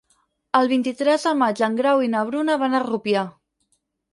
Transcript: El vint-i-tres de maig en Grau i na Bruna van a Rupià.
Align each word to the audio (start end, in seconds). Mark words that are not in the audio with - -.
El 0.59 0.69
vint-i-tres 0.71 1.27
de 1.29 1.33
maig 1.41 1.61
en 1.67 1.77
Grau 1.81 2.03
i 2.07 2.09
na 2.15 2.25
Bruna 2.31 2.59
van 2.65 2.79
a 2.79 2.83
Rupià. 2.89 3.29